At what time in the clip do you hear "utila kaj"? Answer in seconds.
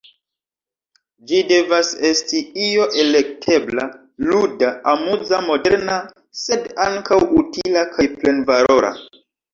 7.43-8.09